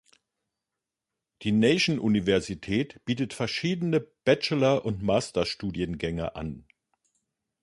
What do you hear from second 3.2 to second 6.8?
verschiedene Bachelor- und Master-Studiengänge an.